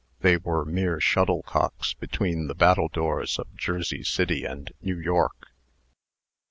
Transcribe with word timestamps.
They 0.21 0.37
were 0.37 0.65
mere 0.65 0.99
shuttlecocks 0.99 1.93
between 1.93 2.47
the 2.47 2.55
battledoors 2.55 3.37
of 3.37 3.55
Jersey 3.55 4.03
City 4.03 4.45
and 4.45 4.71
New 4.81 4.97
York. 4.99 5.51